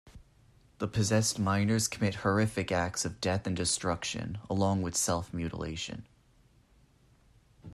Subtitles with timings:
[0.79, 6.07] The possessed miners commit horrific acts of death and destruction, along with self-mutilation.